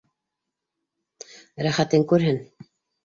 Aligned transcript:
Рәхәтен 1.67 2.07
күрһен. 2.13 2.45